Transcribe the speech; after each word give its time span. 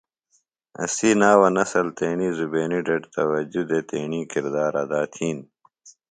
اسی 0.83 1.09
ناوہ 1.19 1.49
نسل 1.55 1.87
تیݨی 1.97 2.29
زُبینی 2.37 2.79
ڈڈیࣿ 2.85 3.09
توجہ 3.13 3.63
دےۡ 3.69 3.85
تیݨی 3.89 4.21
کردار 4.31 4.73
ادا 4.83 5.01
تِھین۔ 5.13 5.37